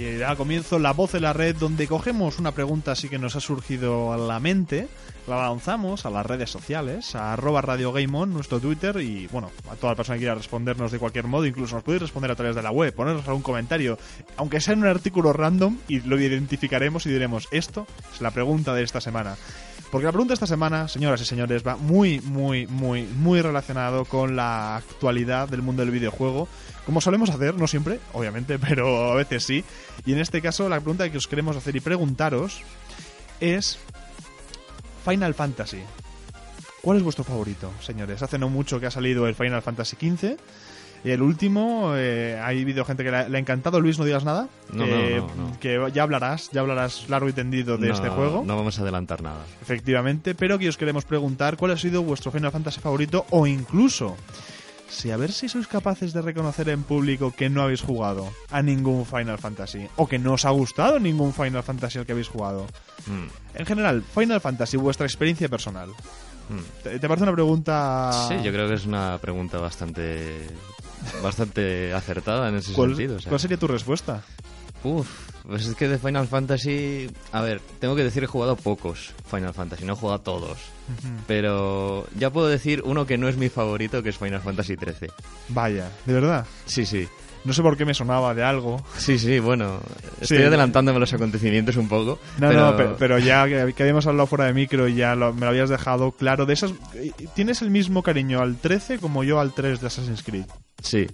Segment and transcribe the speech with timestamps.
[0.00, 3.36] Y da comienzo la voz de la red donde cogemos una pregunta así que nos
[3.36, 4.88] ha surgido a la mente,
[5.26, 9.50] la lanzamos a las redes sociales, a arroba Radio Game On, nuestro Twitter y bueno,
[9.70, 12.56] a toda persona que quiera respondernos de cualquier modo, incluso nos podéis responder a través
[12.56, 13.98] de la web, ponernos algún comentario,
[14.38, 18.72] aunque sea en un artículo random y lo identificaremos y diremos, esto es la pregunta
[18.72, 19.36] de esta semana.
[19.90, 24.04] Porque la pregunta de esta semana, señoras y señores, va muy, muy, muy, muy relacionado
[24.04, 26.48] con la actualidad del mundo del videojuego.
[26.86, 29.64] Como solemos hacer, no siempre, obviamente, pero a veces sí.
[30.06, 32.62] Y en este caso, la pregunta que os queremos hacer y preguntaros
[33.40, 33.78] es
[35.04, 35.82] Final Fantasy.
[36.82, 38.22] ¿Cuál es vuestro favorito, señores?
[38.22, 40.38] Hace no mucho que ha salido el Final Fantasy XV.
[41.02, 43.80] Y el último, eh, ha habido gente que le ha, le ha encantado.
[43.80, 44.48] Luis, no digas nada.
[44.72, 48.42] No, que, no, que ya hablarás, ya hablarás largo y tendido de este juego.
[48.46, 49.44] No vamos a adelantar nada.
[49.62, 54.14] Efectivamente, pero que os queremos preguntar cuál ha sido vuestro Final Fantasy favorito o incluso
[54.90, 58.60] si a ver si sois capaces de reconocer en público que no habéis jugado a
[58.60, 62.26] ningún Final Fantasy o que no os ha gustado ningún Final Fantasy al que habéis
[62.28, 62.66] jugado.
[63.06, 65.88] Mm, En general, Final Fantasy, vuestra experiencia personal.
[65.90, 66.82] mm.
[66.82, 68.10] ¿Te, te parece una pregunta?
[68.28, 70.48] Sí, yo creo que es una pregunta bastante
[71.22, 73.16] bastante acertada en ese ¿Cuál, sentido.
[73.16, 73.28] o sea.
[73.28, 74.22] cuál sería tu respuesta?
[74.82, 75.08] Uf,
[75.46, 77.10] pues es que de Final Fantasy...
[77.32, 80.58] A ver, tengo que decir he jugado pocos Final Fantasy, no he jugado a todos.
[81.26, 85.10] Pero ya puedo decir uno que no es mi favorito, que es Final Fantasy XIII.
[85.48, 86.46] Vaya, de verdad.
[86.66, 87.06] Sí, sí.
[87.44, 88.84] No sé por qué me sonaba de algo.
[88.98, 89.80] Sí, sí, bueno,
[90.20, 90.42] estoy Sí.
[90.44, 92.18] adelantándome los acontecimientos un poco.
[92.38, 92.60] No, pero...
[92.70, 95.40] no, pero, pero ya que, que habíamos hablado fuera de micro y ya lo- me
[95.42, 96.44] lo habías dejado claro.
[96.44, 96.72] De esas,
[97.34, 100.44] ¿Tienes el mismo cariño al 13 como yo al 3 de Assassin's Creed?
[100.82, 101.06] Sí,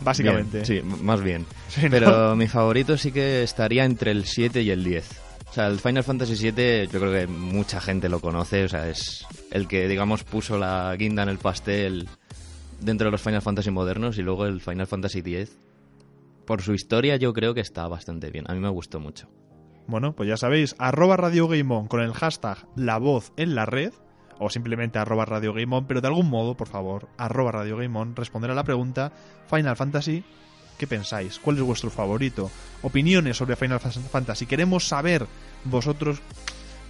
[0.00, 0.62] Básicamente.
[0.62, 1.46] bien, sí, más bien.
[1.68, 1.90] Sí, ¿no?
[1.90, 5.20] Pero mi favorito sí que estaría entre el 7 y el 10.
[5.50, 8.88] O sea, el Final Fantasy 7 yo creo que mucha gente lo conoce, o sea,
[8.88, 12.08] es el que, digamos, puso la guinda en el pastel
[12.80, 15.58] dentro de los Final Fantasy modernos y luego el Final Fantasy 10.
[16.46, 19.28] Por su historia yo creo que está bastante bien, a mí me gustó mucho.
[19.86, 23.66] Bueno, pues ya sabéis, arroba Radio Game On con el hashtag La Voz en la
[23.66, 23.92] Red,
[24.42, 27.96] o simplemente arroba Radio Game On, pero de algún modo, por favor, arroba Radio Game
[27.98, 29.12] On, responder a la pregunta
[29.48, 30.24] Final Fantasy,
[30.78, 31.38] ¿qué pensáis?
[31.38, 32.50] ¿Cuál es vuestro favorito?
[32.82, 34.46] Opiniones sobre Final Fa- Fantasy.
[34.46, 35.26] Queremos saber
[35.64, 36.20] vosotros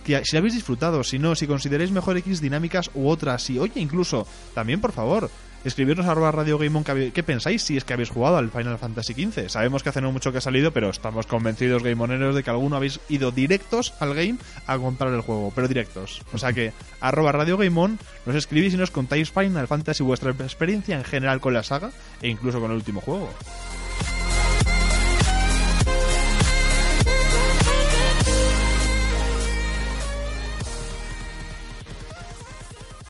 [0.04, 3.80] que si habéis disfrutado, si no, si consideráis mejor X dinámicas u otras, si, oye,
[3.80, 5.30] incluso, también, por favor,
[5.64, 8.50] escribirnos a arroba Radio Game On que qué pensáis si es que habéis jugado al
[8.50, 9.48] Final Fantasy XV.
[9.48, 12.76] Sabemos que hace no mucho que ha salido, pero estamos convencidos, Gameoneros, de que alguno
[12.76, 14.36] habéis ido directos al game
[14.66, 16.22] a comprar el juego, pero directos.
[16.32, 20.30] O sea que, arroba Radio Game On, nos escribís y nos contáis Final Fantasy, vuestra
[20.30, 21.90] experiencia en general con la saga
[22.20, 23.28] e incluso con el último juego.